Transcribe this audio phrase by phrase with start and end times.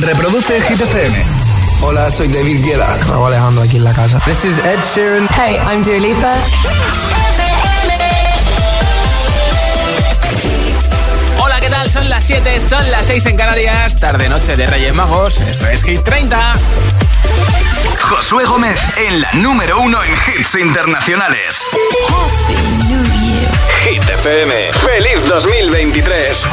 [0.00, 1.24] Reproduce Hit FM.
[1.82, 2.96] Hola, soy David Guetta.
[3.08, 4.18] Raúl Alejandro aquí en la casa.
[4.24, 5.28] This is Ed Sheeran.
[5.34, 6.34] Hey, I'm Dua Lipa.
[11.38, 11.90] Hola, ¿qué tal?
[11.90, 13.96] Son las 7, son las 6 en Canarias.
[14.00, 15.40] Tarde, noche de Reyes Magos.
[15.40, 16.54] Esto es Hit 30.
[18.00, 21.62] Josué Gómez en la número uno en hits internacionales.
[24.22, 24.52] FM.
[24.74, 26.46] ¡Feliz 2023!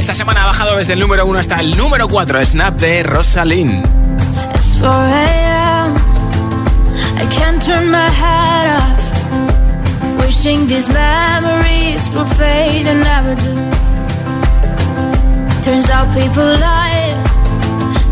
[0.00, 2.44] Esta semana ha bajado desde el número 1 hasta el número 4.
[2.44, 3.84] Snap de Rosalind.
[3.84, 3.88] I
[7.30, 8.98] can't turn my head off.
[10.24, 13.54] Wishing these memories will fade and never do.
[15.62, 17.14] Turns out people lie.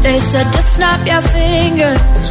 [0.02, 2.30] They said just snap your fingers.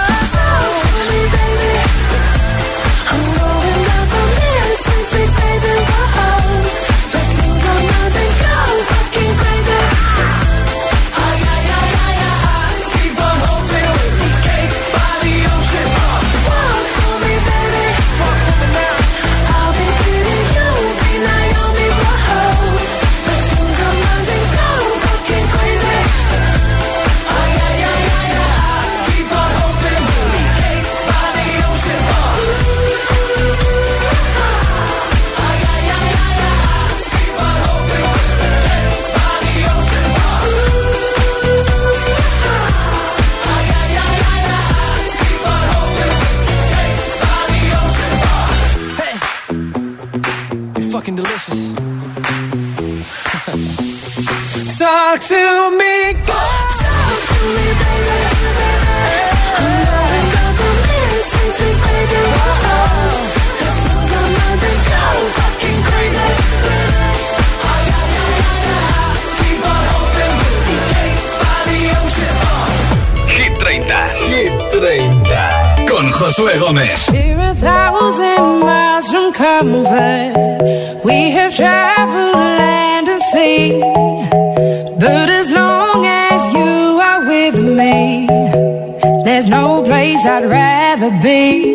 [91.21, 91.70] be.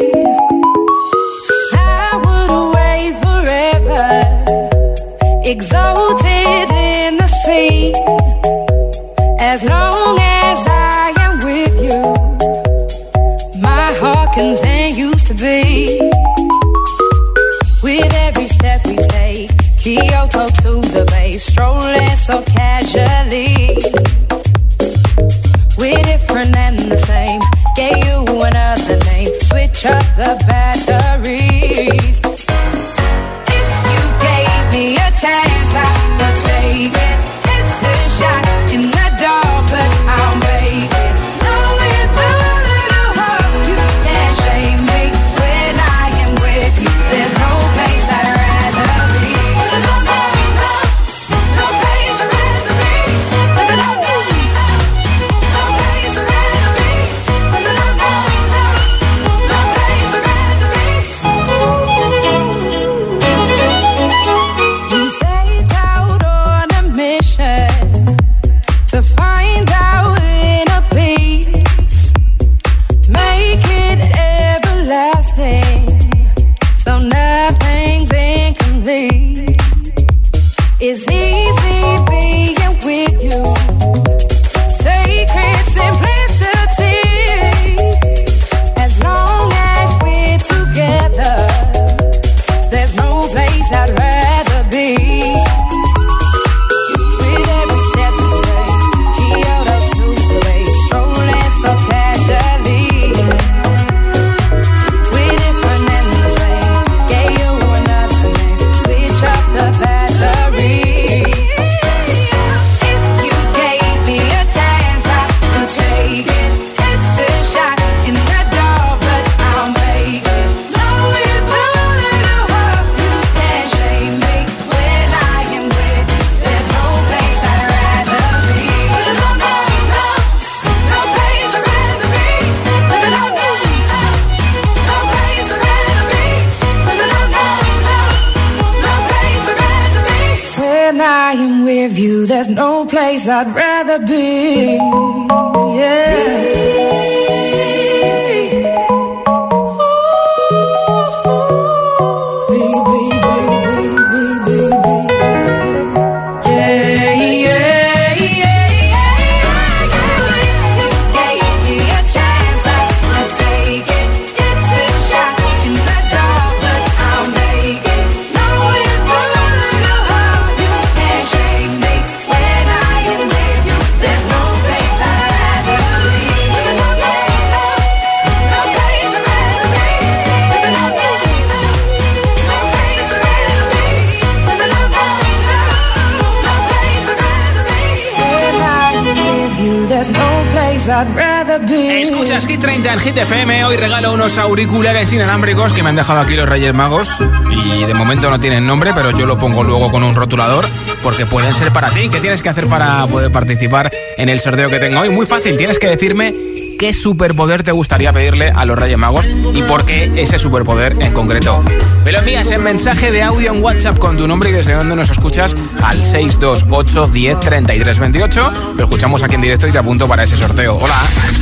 [192.97, 193.65] En Hit FM.
[193.65, 197.09] Hoy regalo unos auriculares inalámbricos que me han dejado aquí los Reyes Magos.
[197.51, 200.67] Y de momento no tienen nombre, pero yo lo pongo luego con un rotulador
[201.03, 202.09] porque pueden ser para ti.
[202.09, 205.11] ¿Qué tienes que hacer para poder participar en el sorteo que tengo hoy?
[205.11, 206.35] Muy fácil, tienes que decirme
[206.79, 211.13] qué superpoder te gustaría pedirle a los Reyes Magos y por qué ese superpoder en
[211.13, 211.63] concreto.
[212.05, 214.95] Me lo envías en mensaje de audio en WhatsApp con tu nombre y desde dónde
[214.95, 218.53] nos escuchas al 628 10 33 28.
[218.77, 220.77] Lo escuchamos aquí en directo y te apunto para ese sorteo.
[220.77, 220.95] Hola.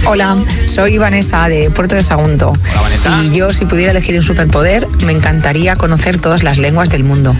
[0.07, 2.50] Hola, soy Vanessa de Puerto de Sagunto.
[2.50, 3.23] Hola, Vanessa.
[3.25, 7.37] Y yo, si pudiera elegir un superpoder, me encantaría conocer todas las lenguas del mundo.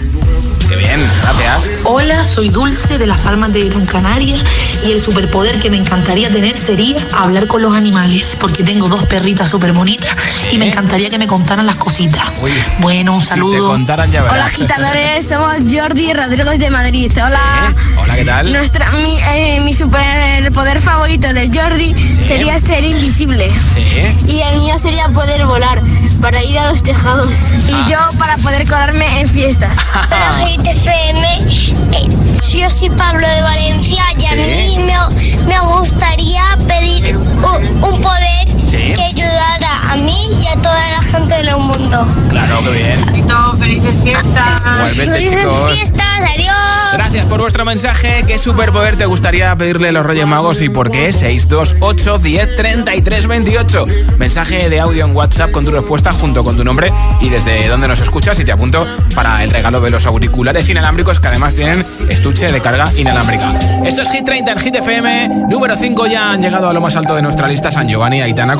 [0.75, 1.71] Qué bien, gracias.
[1.85, 4.35] Hola, soy Dulce de las Palmas de Gran Canaria
[4.83, 9.05] y el superpoder que me encantaría tener sería hablar con los animales, porque tengo dos
[9.05, 10.13] perritas súper bonitas
[10.51, 12.25] y me encantaría que me contaran las cositas.
[12.41, 12.51] Uy.
[12.79, 13.67] Bueno, un Si te saludo.
[13.69, 14.35] contaran ya verás.
[14.35, 17.11] Hola agitadores, somos Jordi Rodríguez de Madrid.
[17.25, 17.73] Hola.
[17.97, 18.51] Hola, ¿qué tal?
[18.51, 23.49] Nuestra, mi, eh, mi superpoder favorito de Jordi sería ser invisible.
[23.73, 23.81] Sí.
[24.27, 25.81] Y el mío sería poder volar
[26.21, 27.47] para ir a los tejados.
[27.67, 29.77] Y yo para poder colarme en fiestas.
[29.93, 31.45] Hola, GTFM.
[32.57, 34.95] yo soy Pablo de Valencia y a mí me,
[35.47, 38.93] me gustaría pedir un, un poder Sí.
[38.93, 42.05] que ayudara a mí y a toda la gente del mundo.
[42.29, 43.05] Claro, qué bien.
[43.59, 44.61] felices fiestas.
[44.61, 45.71] Igualmente, Felices chicos.
[45.71, 46.05] fiestas,
[46.35, 46.55] adiós.
[46.93, 48.23] Gracias por vuestro mensaje.
[48.27, 51.11] ¿Qué superpoder te gustaría pedirle a los Reyes Magos y por qué?
[51.11, 53.83] 628 10 33 28.
[54.17, 56.91] Mensaje de audio en WhatsApp con tu respuesta junto con tu nombre
[57.21, 61.19] y desde dónde nos escuchas y te apunto para el regalo de los auriculares inalámbricos
[61.19, 63.51] que además tienen estuche de carga inalámbrica.
[63.83, 65.29] Esto es Hit 30 en Hit FM.
[65.49, 68.21] Número 5 ya han llegado a lo más alto de nuestra lista San Giovanni y
[68.21, 68.55] Aitana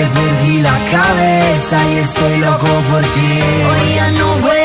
[0.00, 3.40] nadie, perdí la cabeza y estoy loco por ti.
[3.68, 4.59] Hoy ya no vuelan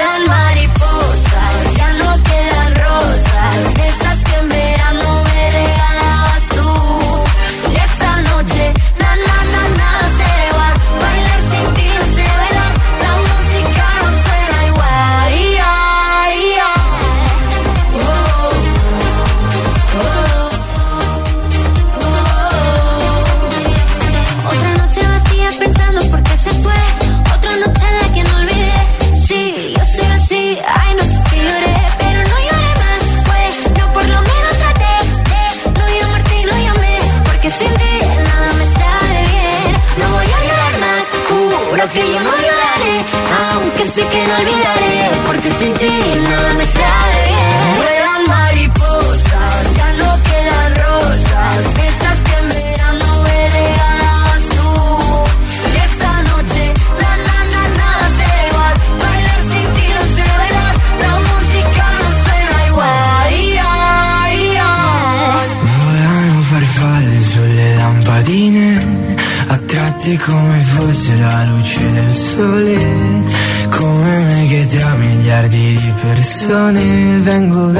[43.95, 44.84] Sé que no olvidaré.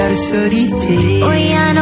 [0.08, 1.24] personnalité.
[1.24, 1.75] Oh, yeah.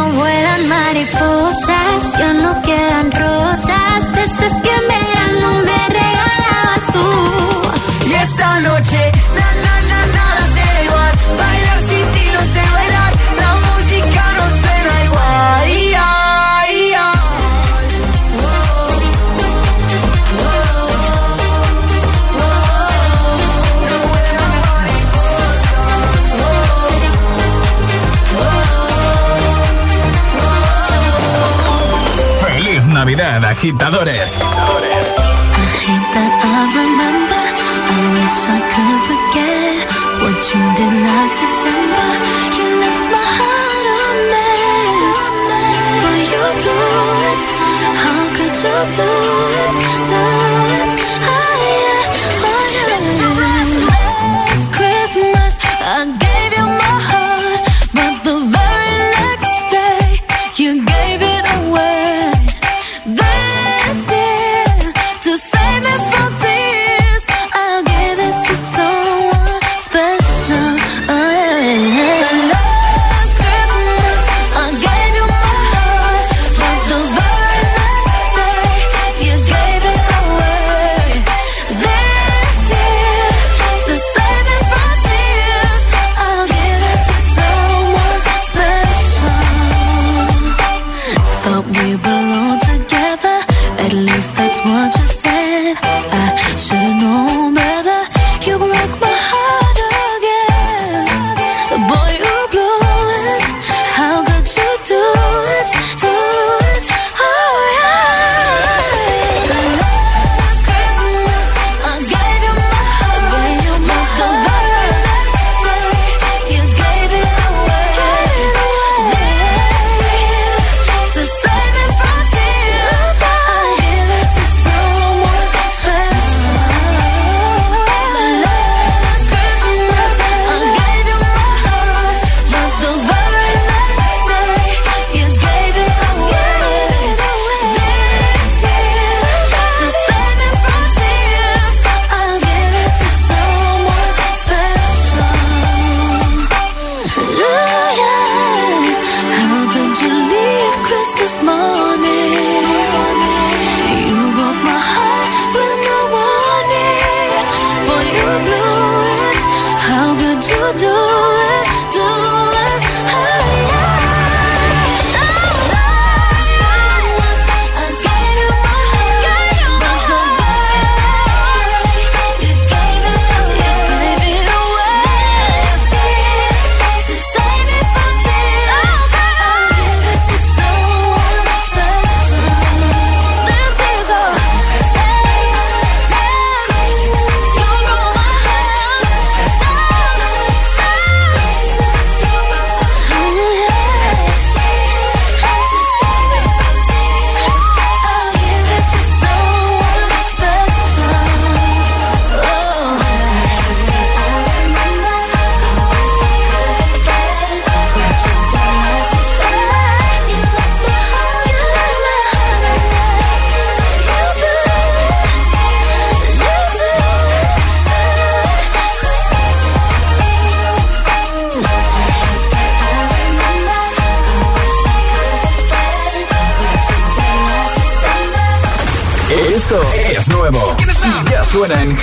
[33.64, 34.38] Agitadores!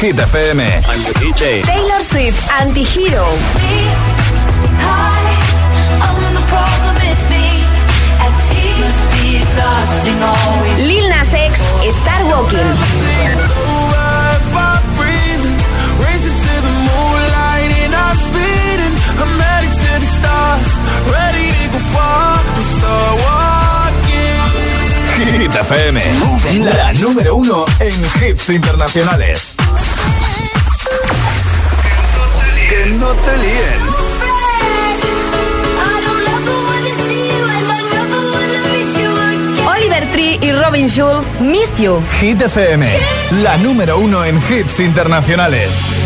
[0.00, 0.60] Hit FM.
[1.62, 3.26] Taylor Swift, Anti-Hero.
[10.86, 11.60] Lil Nas X,
[12.00, 12.56] Star Walking.
[25.18, 26.00] Hit FM.
[26.64, 29.49] La número uno en hits internacionales.
[39.66, 42.02] Oliver Tree y Robin Schulz, Missed You.
[42.20, 42.86] Hit FM.
[43.42, 45.99] La número uno en hits internacionales.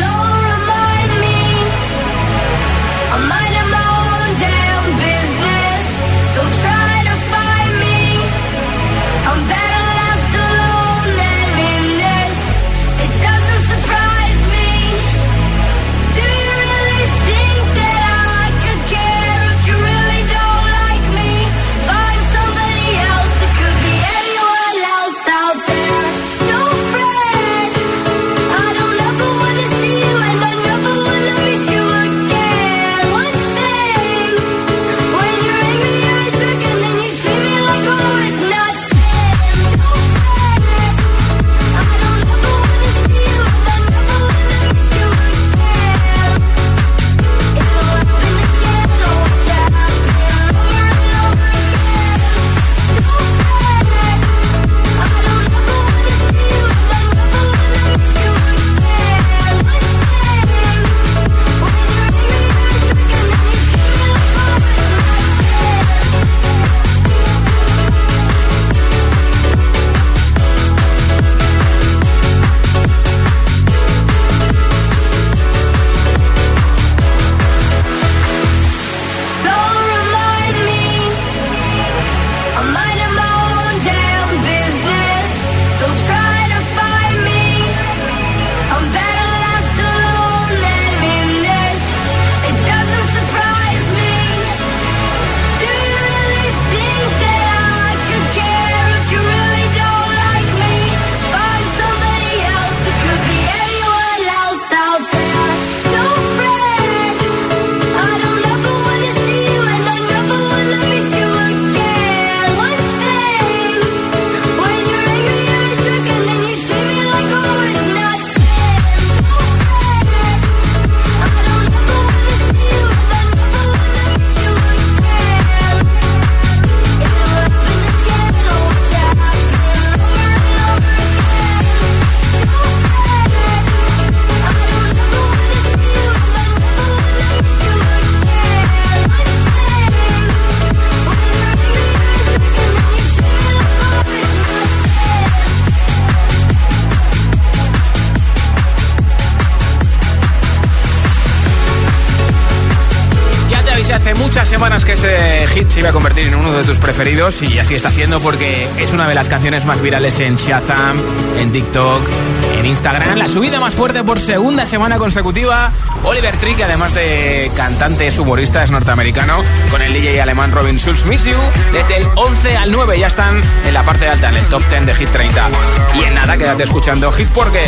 [154.55, 157.75] Semanas que este hit se iba a convertir en uno de tus preferidos y así
[157.75, 160.97] está siendo porque es una de las canciones más virales en Shazam,
[161.41, 162.09] en TikTok,
[162.57, 163.19] en Instagram.
[163.19, 165.73] La subida más fuerte por segunda semana consecutiva.
[166.05, 171.05] Oliver Tree, además de cantante es humorista, es norteamericano, con el DJ alemán Robin Schulz
[171.05, 171.37] Miss You.
[171.73, 174.87] Desde el 11 al 9 ya están en la parte alta, en el top 10
[174.87, 175.49] de Hit 30.
[175.97, 177.61] Y en nada, quédate escuchando Hit porque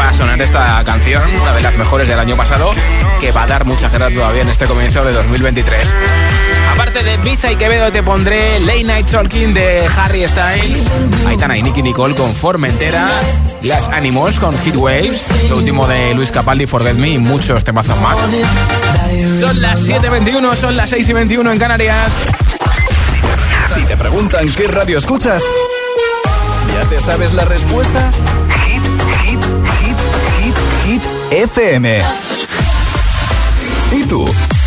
[0.00, 2.72] va a sonar esta canción, una de las mejores del año pasado,
[3.20, 5.94] que va a dar mucha guerra todavía en este comienzo de 2023.
[6.72, 10.86] Aparte de Biza y Quevedo te pondré Late Night Talking de Harry Styles,
[11.26, 13.08] Aitana y Nicky Nicole con Formentera,
[13.62, 17.98] Las Animals con Heat Waves, lo último de Luis Capaldi, Forget Me y muchos temazos
[18.00, 18.18] más.
[19.38, 22.12] Son las 7.21, son las 6.21 en Canarias.
[23.74, 25.42] Si te preguntan qué radio escuchas,
[26.74, 28.12] ¿ya te sabes la respuesta?
[28.66, 28.82] Hit,
[29.22, 29.40] hit,
[29.80, 29.96] hit,
[30.42, 32.02] hit, hit, FM.
[33.92, 34.26] ¿Y tú?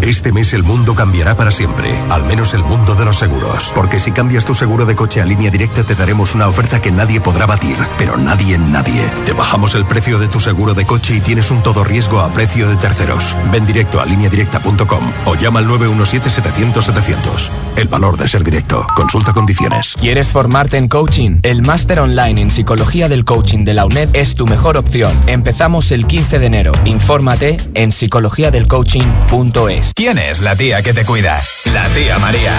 [0.00, 3.72] Este mes el mundo cambiará para siempre, al menos el mundo de los seguros.
[3.74, 6.92] Porque si cambias tu seguro de coche a línea directa te daremos una oferta que
[6.92, 9.10] nadie podrá batir, pero nadie en nadie.
[9.26, 12.32] Te bajamos el precio de tu seguro de coche y tienes un todo riesgo a
[12.32, 13.36] precio de terceros.
[13.50, 17.50] Ven directo a lineadirecta.com o llama al 917-700-700.
[17.76, 18.86] El valor de ser directo.
[18.94, 19.94] Consulta condiciones.
[19.98, 21.40] ¿Quieres formarte en coaching?
[21.42, 25.12] El máster online en psicología del coaching de la UNED es tu mejor opción.
[25.26, 26.72] Empezamos el 15 de enero.
[26.84, 29.88] Infórmate en psicologiadelcoaching.es.
[29.98, 31.40] ¿Quién es la tía que te cuida?
[31.74, 32.52] La tía María.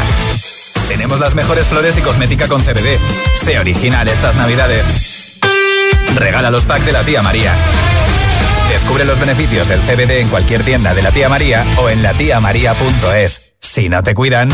[0.89, 2.99] Tenemos las mejores flores y cosmética con CBD.
[3.37, 5.39] Sé original estas navidades.
[6.15, 7.55] Regala los packs de la tía María.
[8.67, 13.53] Descubre los beneficios del CBD en cualquier tienda de la tía María o en latiamaría.es.
[13.61, 14.49] Si no te cuidan,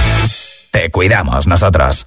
[0.69, 2.06] te cuidamos nosotros.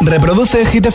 [0.00, 0.90] Reproduce Hit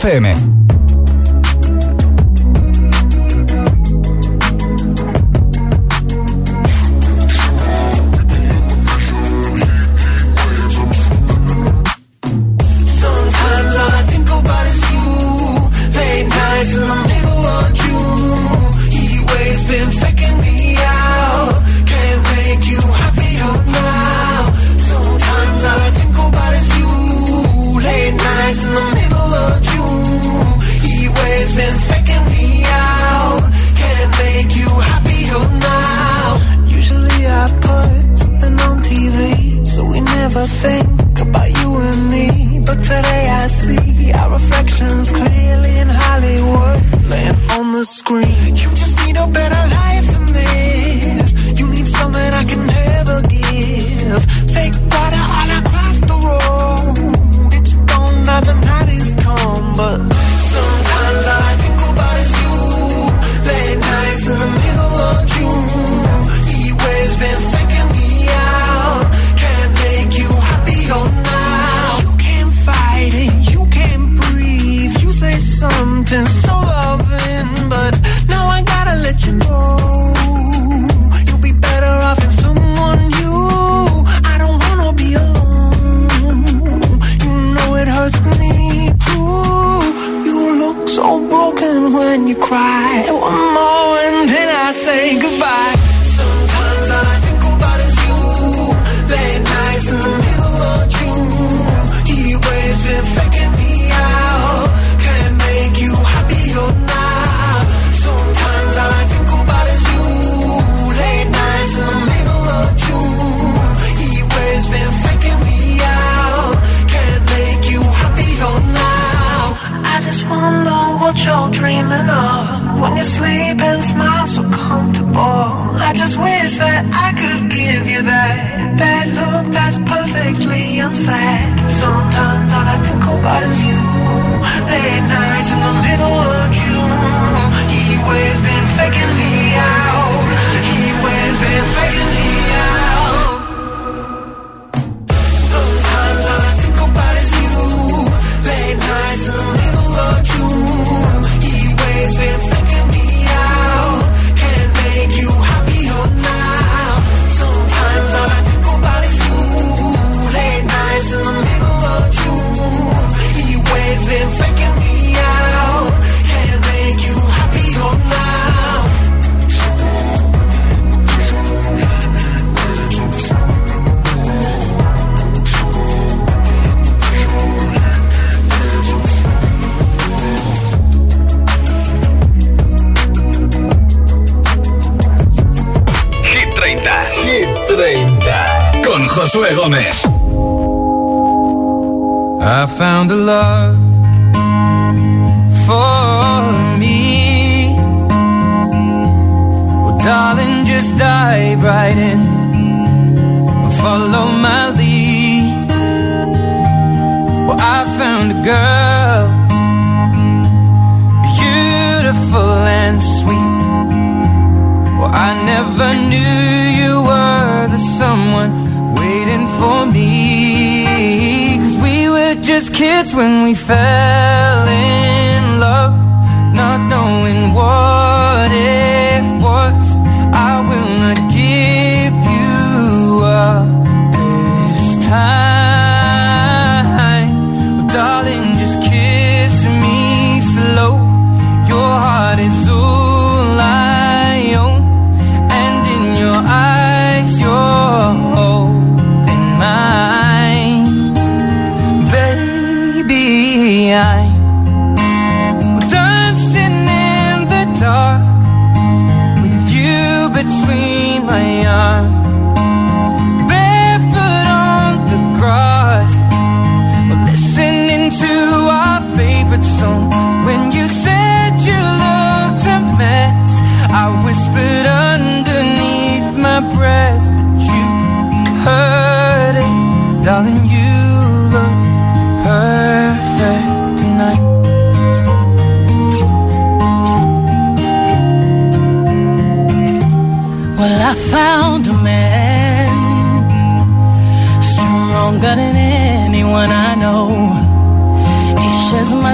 [193.14, 193.53] love.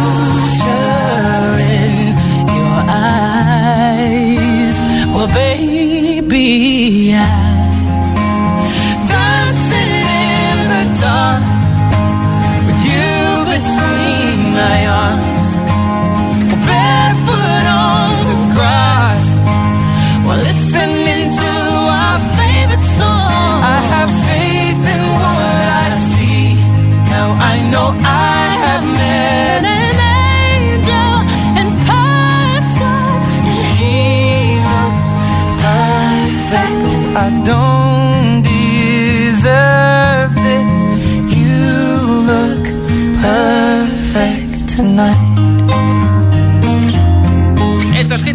[0.00, 2.16] future in
[2.58, 4.76] your eyes.
[5.14, 7.18] Well, baby, I,
[9.10, 9.42] I
[10.52, 11.44] in the dark
[12.66, 13.16] with you
[13.54, 15.50] between my arms,
[16.68, 19.24] barefoot on the grass,
[20.24, 21.52] while listening to
[22.02, 23.56] our favorite song.
[23.76, 26.44] I have faith in what I see.
[27.12, 29.51] Now I know I have met.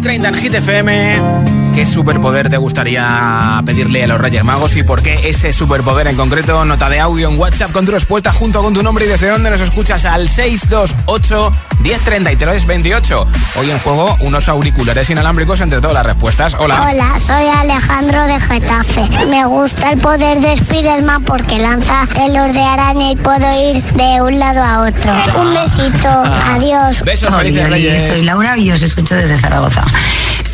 [0.00, 1.47] 30 en Hit FM
[1.78, 6.16] qué superpoder te gustaría pedirle a los Reyes Magos y por qué ese superpoder en
[6.16, 6.64] concreto.
[6.64, 9.48] Nota de audio en WhatsApp con tu respuesta junto con tu nombre y desde dónde
[9.48, 13.26] nos escuchas al 628 1033 28.
[13.54, 16.56] Hoy en juego unos auriculares inalámbricos entre todas las respuestas.
[16.58, 16.84] Hola.
[16.90, 19.26] Hola, soy Alejandro de Getafe.
[19.28, 24.20] Me gusta el poder de Spiderman porque lanza pelos de araña y puedo ir de
[24.20, 25.12] un lado a otro.
[25.40, 27.04] Un besito, adiós.
[27.04, 28.04] Besos, felices Reyes.
[28.04, 29.84] Soy Laura y os escucho desde Zaragoza.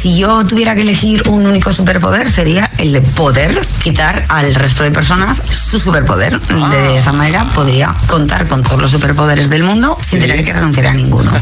[0.04, 4.84] Si yo tuviera que elegir un único superpoder sería el de poder quitar al resto
[4.84, 6.38] de personas su superpoder.
[6.50, 6.68] Ah.
[6.68, 10.88] De esa manera podría contar con todos los superpoderes del mundo sin tener que renunciar
[10.88, 11.32] a ninguno.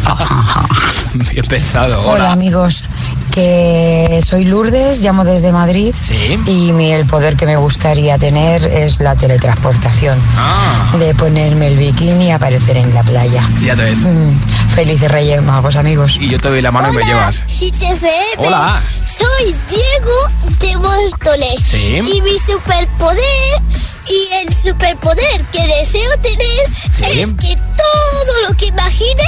[1.33, 2.03] Bien pensado.
[2.03, 2.33] Hola Hola.
[2.35, 2.85] amigos,
[3.33, 5.95] que soy Lourdes, llamo desde Madrid
[6.47, 10.18] y mi, el poder que me gustaría tener es la teletransportación.
[10.99, 13.42] De ponerme el bikini y aparecer en la playa.
[13.62, 14.01] Ya te ves.
[14.01, 16.16] Mm, felices Reyes Magos amigos.
[16.21, 17.42] Y yo te doy la mano y me llevas.
[17.49, 18.12] GTFM.
[18.37, 18.81] Hola.
[19.05, 21.61] Soy Diego de Móstoles.
[21.64, 21.97] Sí.
[21.97, 23.62] Y mi superpoder
[24.09, 27.21] y el superpoder que deseo tener Sí.
[27.21, 29.23] es que todo lo que imagine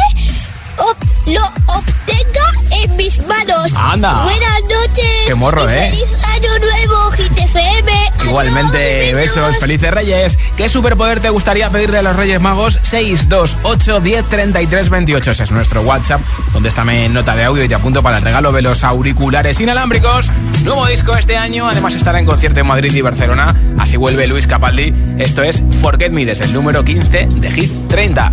[0.79, 3.73] ob- lo obtenga en mis manos.
[3.77, 4.25] Anda.
[4.25, 5.07] Buenas noches.
[5.27, 5.91] Qué morro, y ¿eh?
[5.91, 7.93] Feliz año nuevo, GTFM.
[8.27, 10.39] Igualmente, besos, felices Reyes.
[10.57, 12.79] ¿Qué superpoder te gustaría pedirle a los Reyes Magos?
[12.83, 15.31] 628 10 33 28.
[15.31, 16.21] Ese es nuestro WhatsApp,
[16.53, 19.61] donde está mi nota de audio y te apunto para el regalo de los auriculares
[19.61, 20.31] inalámbricos.
[20.65, 23.55] Nuevo disco este año, además estará en concierto en Madrid y Barcelona.
[23.79, 24.93] Así vuelve Luis Capaldi.
[25.19, 28.33] Esto es Forget Me desde el número 15 de Hit 30.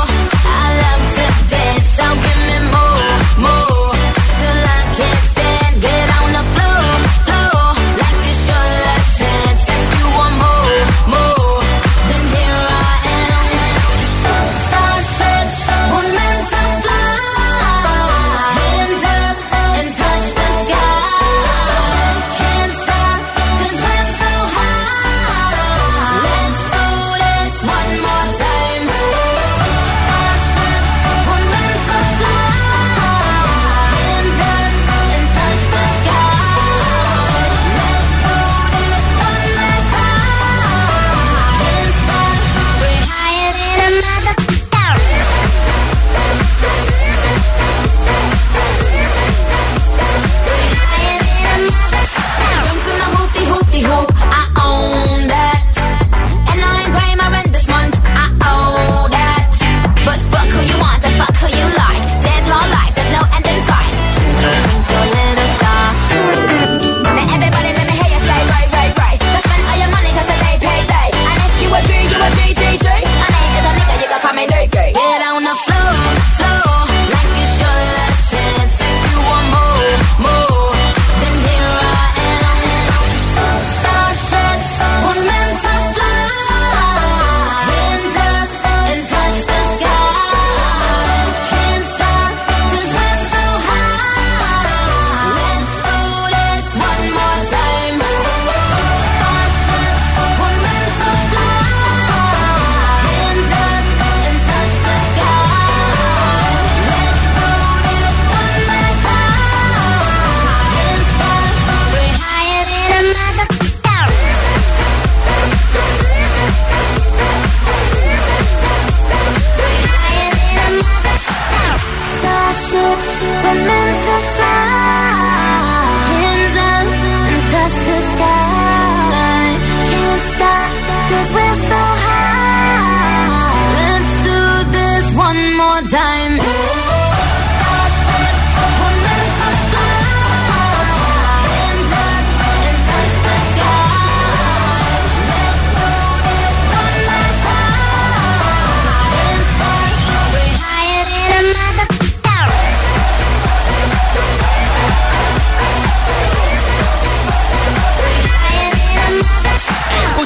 [131.11, 131.33] Cause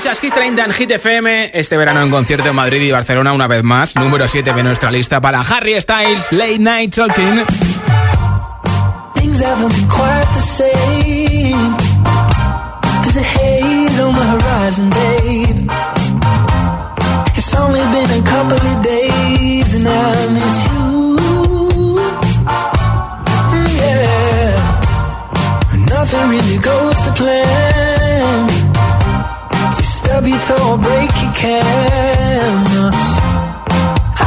[0.06, 0.20] Escuchas
[0.78, 1.50] Hit en FM.
[1.52, 3.96] Este verano en concierto en Madrid y Barcelona, una vez más.
[3.96, 7.44] Número 7 de nuestra lista para Harry Styles, Late Night Talking.
[17.36, 21.18] It's only been a couple of days and I miss you.
[25.90, 28.55] Nothing really goes to plan.
[30.16, 32.92] grab you till I break your camera.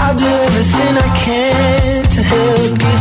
[0.01, 2.98] I'll do everything I can to help you.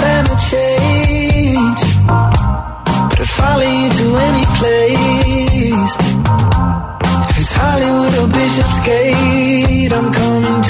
[0.00, 1.80] stand a change.
[3.08, 5.92] But I'd follow you to any place.
[7.28, 10.69] If it's Hollywood or Bishopsgate, I'm coming to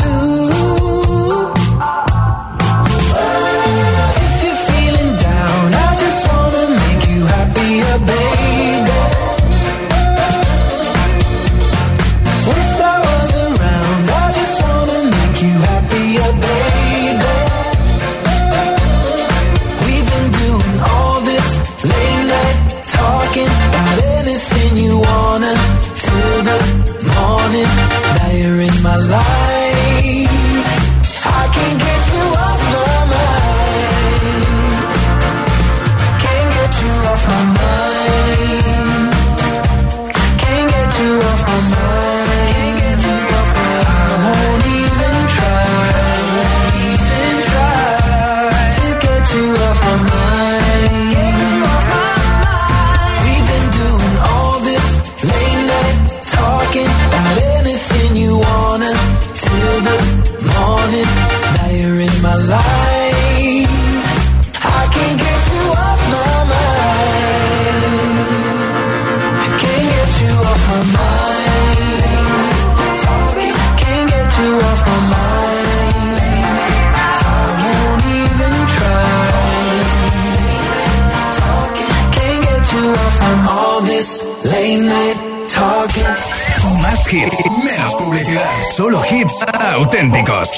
[87.11, 89.35] hits, menos publicidad, solo hits
[89.75, 90.49] auténticos.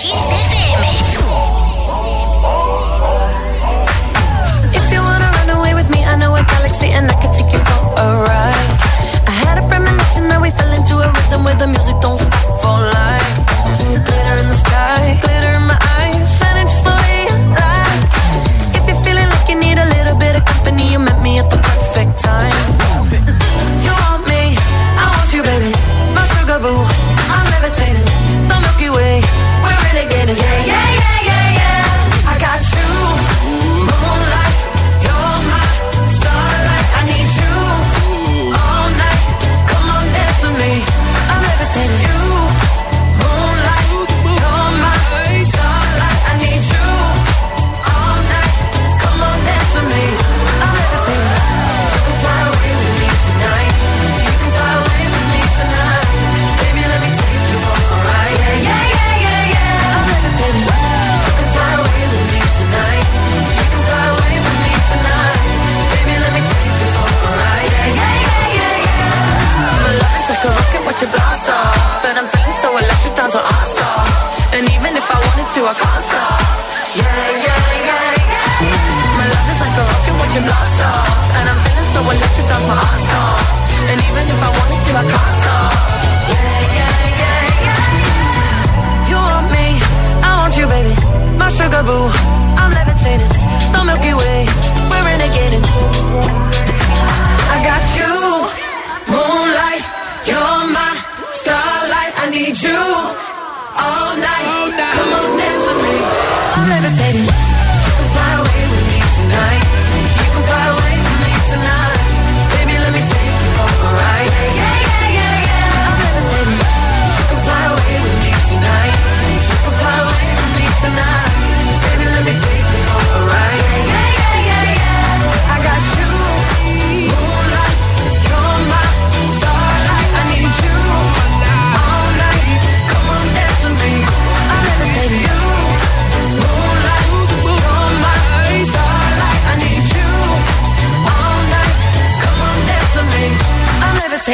[4.75, 7.51] If you wanna run away with me, I know a galaxy and I can take
[7.53, 8.71] you for a ride.
[9.27, 11.92] I had a premonition that we fell into a rhythm with the music.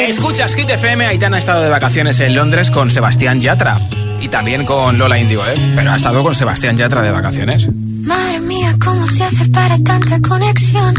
[0.08, 3.78] Escuchas Hit FM, Aitana ha estado de vacaciones en Londres con Sebastián Yatra
[4.22, 5.72] y también con Lola Indigo, ¿eh?
[5.76, 7.68] Pero ha estado con Sebastián Yatra de vacaciones.
[8.06, 10.94] Madre mía, ¿cómo se hace para tanta conexión?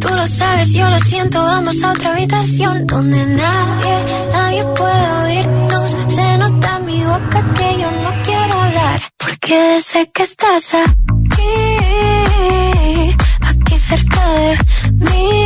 [0.00, 5.96] Tú lo sabes, yo lo siento, vamos a otra habitación donde nadie, nadie puede oírnos.
[6.08, 11.52] Se nota en mi boca que yo no quiero hablar, porque desde que estás aquí,
[13.40, 14.56] aquí cerca de
[14.94, 15.45] mí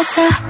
[0.00, 0.49] casa.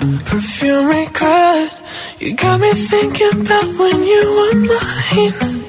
[0.00, 1.74] Perfume regret.
[2.20, 5.59] You got me thinking about when you were mine.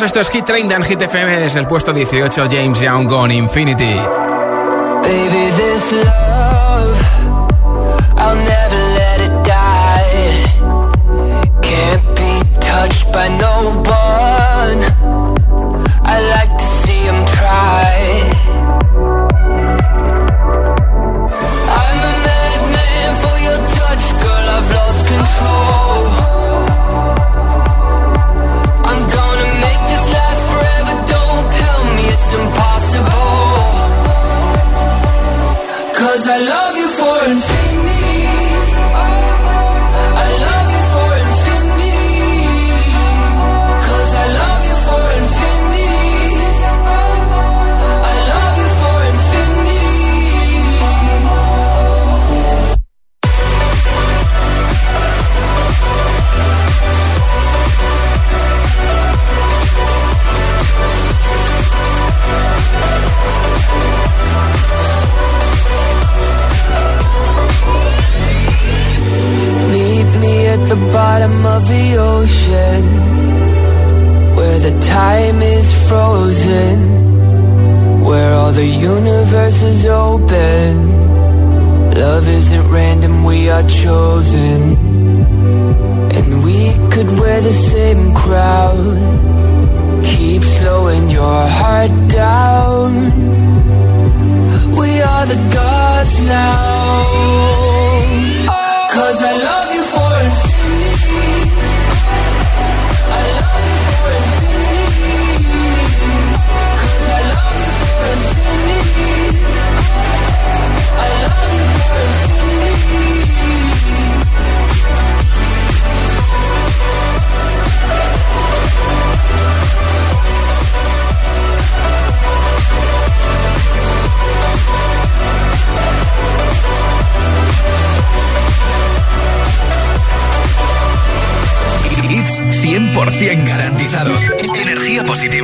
[0.00, 1.38] Esto es Hit 30 en Hit FM.
[1.38, 3.96] Desde el puesto 18, James Young con Infinity.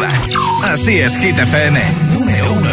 [0.08, 0.72] Cuba.
[0.72, 1.78] Así es, Hit FM.
[2.12, 2.70] Número uno.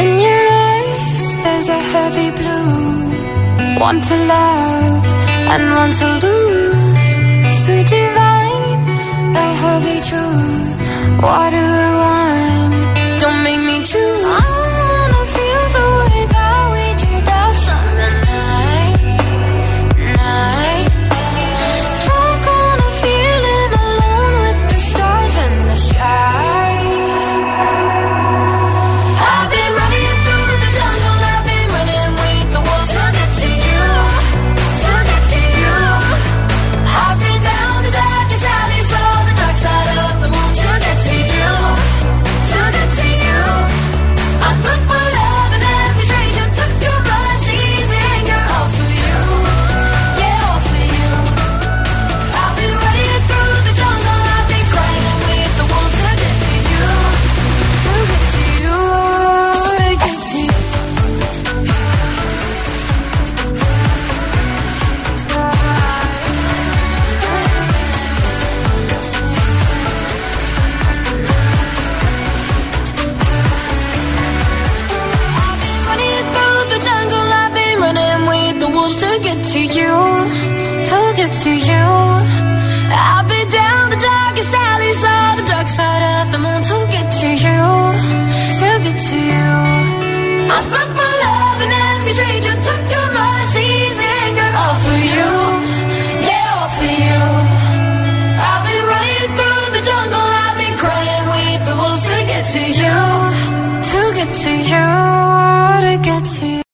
[0.00, 3.78] In your eyes, there's a heavy blue.
[3.78, 5.04] One to love
[5.52, 7.64] and one to lose.
[7.64, 11.22] Sweet divine, the heavy truth.
[11.22, 12.69] Water and want?